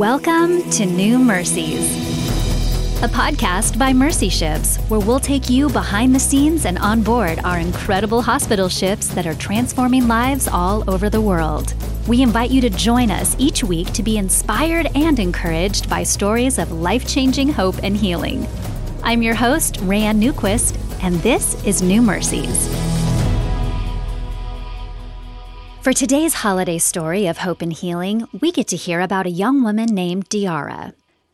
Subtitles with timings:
[0.00, 1.94] Welcome to New Mercies,
[3.02, 7.38] a podcast by Mercy Ships, where we'll take you behind the scenes and on board
[7.40, 11.74] our incredible hospital ships that are transforming lives all over the world.
[12.08, 16.58] We invite you to join us each week to be inspired and encouraged by stories
[16.58, 18.48] of life changing hope and healing.
[19.02, 22.89] I'm your host, Rayanne Newquist, and this is New Mercies.
[25.82, 29.62] For today's holiday story of hope and healing, we get to hear about a young
[29.64, 30.92] woman named Diarra.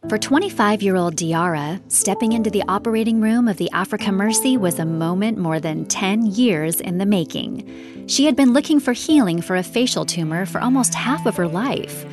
[0.09, 4.78] For 25 year old Diarra, stepping into the operating room of the Africa Mercy was
[4.78, 8.06] a moment more than 10 years in the making.
[8.06, 11.48] She had been looking for healing for a facial tumor for almost half of her
[11.48, 12.06] life.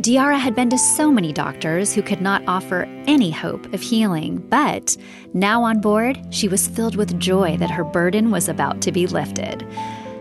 [0.00, 4.38] Diarra had been to so many doctors who could not offer any hope of healing,
[4.48, 4.96] but
[5.34, 9.06] now on board, she was filled with joy that her burden was about to be
[9.06, 9.66] lifted.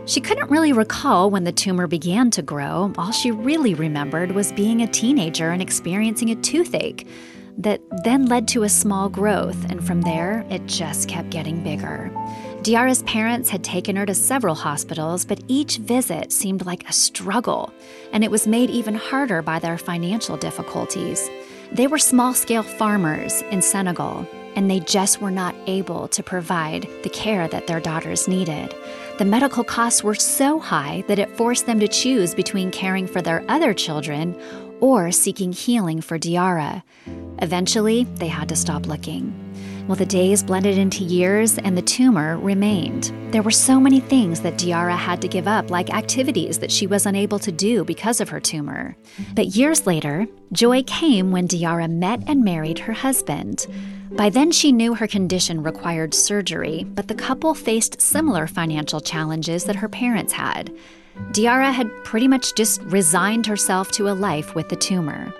[0.05, 2.91] She couldn't really recall when the tumor began to grow.
[2.97, 7.07] All she really remembered was being a teenager and experiencing a toothache
[7.57, 12.11] that then led to a small growth, and from there, it just kept getting bigger.
[12.63, 17.71] Diarra's parents had taken her to several hospitals, but each visit seemed like a struggle,
[18.11, 21.29] and it was made even harder by their financial difficulties.
[21.71, 26.87] They were small scale farmers in Senegal, and they just were not able to provide
[27.03, 28.73] the care that their daughters needed.
[29.17, 33.21] The medical costs were so high that it forced them to choose between caring for
[33.21, 34.39] their other children
[34.79, 36.83] or seeking healing for Diarra.
[37.39, 39.39] Eventually, they had to stop looking.
[39.87, 43.11] Well, the days blended into years and the tumor remained.
[43.33, 46.87] There were so many things that Diarra had to give up, like activities that she
[46.87, 48.95] was unable to do because of her tumor.
[49.35, 53.67] But years later, joy came when Diarra met and married her husband.
[54.15, 59.65] By then, she knew her condition required surgery, but the couple faced similar financial challenges
[59.65, 60.71] that her parents had.
[61.31, 65.33] Diarra had pretty much just resigned herself to a life with the tumor.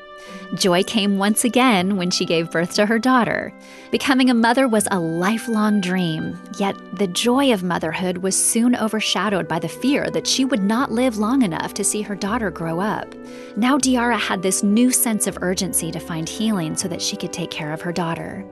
[0.56, 3.54] Joy came once again when she gave birth to her daughter.
[3.92, 9.48] Becoming a mother was a lifelong dream, yet the joy of motherhood was soon overshadowed
[9.48, 12.80] by the fear that she would not live long enough to see her daughter grow
[12.80, 13.14] up.
[13.56, 17.34] Now, Diarra had this new sense of urgency to find healing so that she could
[17.34, 18.46] take care of her daughter.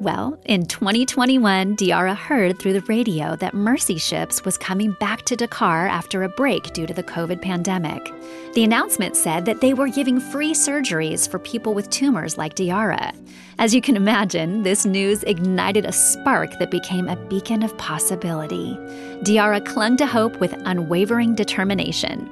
[0.00, 5.36] Well, in 2021, Diarra heard through the radio that Mercy Ships was coming back to
[5.36, 8.12] Dakar after a break due to the COVID pandemic.
[8.54, 13.14] The announcement said that they were giving free surgeries for people with tumors like Diarra.
[13.60, 18.76] As you can imagine, this news ignited a spark that became a beacon of possibility.
[19.22, 22.28] Diarra clung to hope with unwavering determination.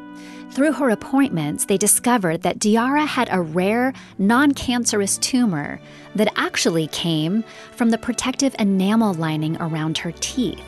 [0.52, 5.80] Through her appointments, they discovered that Diarra had a rare, non cancerous tumor
[6.14, 7.42] that actually came
[7.74, 10.60] from the protective enamel lining around her teeth.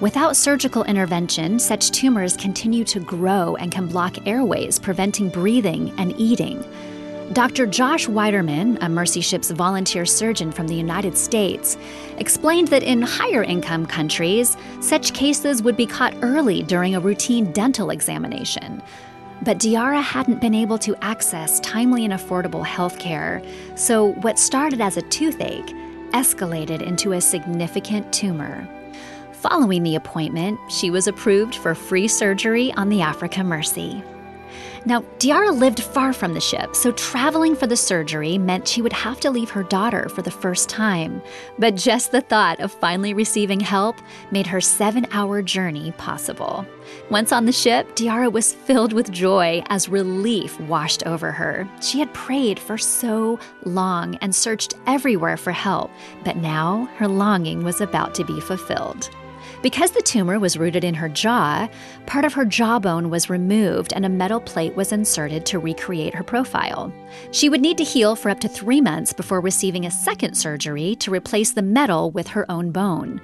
[0.00, 6.18] Without surgical intervention, such tumors continue to grow and can block airways, preventing breathing and
[6.18, 6.64] eating.
[7.34, 7.66] Dr.
[7.66, 11.76] Josh Weiderman, a Mercy Ships volunteer surgeon from the United States,
[12.16, 17.52] explained that in higher income countries, such cases would be caught early during a routine
[17.52, 18.80] dental examination.
[19.46, 23.40] But Diarra hadn't been able to access timely and affordable health care,
[23.76, 25.72] so what started as a toothache
[26.10, 28.68] escalated into a significant tumor.
[29.34, 34.02] Following the appointment, she was approved for free surgery on the Africa Mercy.
[34.86, 38.92] Now, Diarra lived far from the ship, so traveling for the surgery meant she would
[38.92, 41.20] have to leave her daughter for the first time.
[41.58, 43.96] But just the thought of finally receiving help
[44.30, 46.64] made her seven hour journey possible.
[47.10, 51.68] Once on the ship, Diarra was filled with joy as relief washed over her.
[51.82, 55.90] She had prayed for so long and searched everywhere for help,
[56.24, 59.10] but now her longing was about to be fulfilled.
[59.66, 61.68] Because the tumor was rooted in her jaw,
[62.06, 66.22] part of her jawbone was removed and a metal plate was inserted to recreate her
[66.22, 66.92] profile.
[67.32, 70.94] She would need to heal for up to three months before receiving a second surgery
[71.00, 73.20] to replace the metal with her own bone.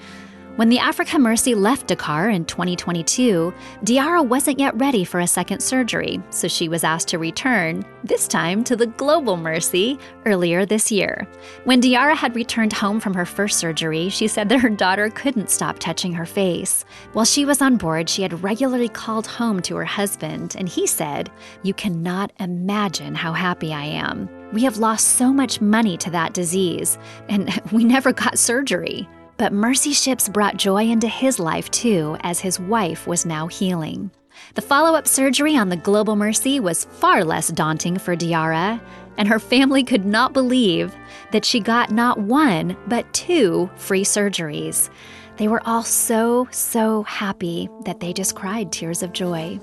[0.56, 3.54] When the Africa Mercy left Dakar in 2022,
[3.84, 8.28] Diarra wasn't yet ready for a second surgery, so she was asked to return, this
[8.28, 11.27] time to the Global Mercy, earlier this year.
[11.65, 15.48] When Diarra had returned home from her first surgery, she said that her daughter couldn't
[15.48, 16.84] stop touching her face.
[17.15, 20.86] While she was on board, she had regularly called home to her husband, and he
[20.86, 21.30] said,
[21.62, 24.28] You cannot imagine how happy I am.
[24.53, 26.98] We have lost so much money to that disease,
[27.30, 29.09] and we never got surgery.
[29.42, 34.12] But Mercy Ships brought joy into his life too, as his wife was now healing.
[34.54, 38.80] The follow up surgery on the Global Mercy was far less daunting for Diarra,
[39.16, 40.94] and her family could not believe
[41.33, 44.91] that she got not one, but two free surgeries.
[45.38, 49.58] They were all so, so happy that they just cried tears of joy.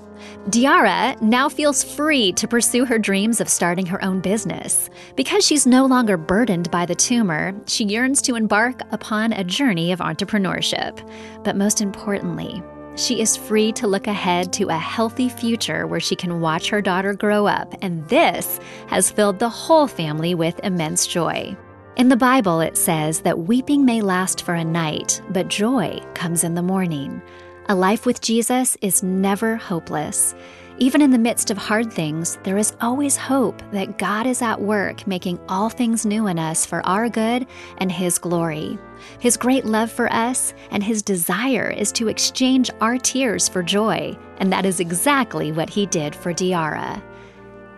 [0.48, 4.90] Diarra now feels free to pursue her dreams of starting her own business.
[5.14, 9.92] Because she's no longer burdened by the tumor, she yearns to embark upon a journey
[9.92, 11.00] of entrepreneurship.
[11.44, 12.62] But most importantly,
[12.96, 16.82] she is free to look ahead to a healthy future where she can watch her
[16.82, 18.58] daughter grow up, and this
[18.88, 21.56] has filled the whole family with immense joy.
[21.96, 26.44] In the Bible, it says that weeping may last for a night, but joy comes
[26.44, 27.20] in the morning.
[27.68, 30.34] A life with Jesus is never hopeless.
[30.78, 34.60] Even in the midst of hard things, there is always hope that God is at
[34.60, 37.46] work making all things new in us for our good
[37.78, 38.78] and His glory.
[39.18, 44.16] His great love for us and His desire is to exchange our tears for joy,
[44.38, 47.02] and that is exactly what He did for Diarra.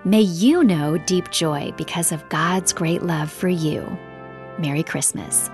[0.04, 3.86] May you know deep joy because of God's great love for you.
[4.58, 5.48] Merry Christmas.